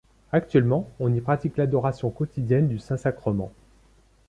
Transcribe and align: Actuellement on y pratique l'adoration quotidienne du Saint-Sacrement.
Actuellement 0.31 0.89
on 0.99 1.13
y 1.13 1.21
pratique 1.21 1.57
l'adoration 1.57 2.09
quotidienne 2.09 2.67
du 2.67 2.79
Saint-Sacrement. 2.79 3.51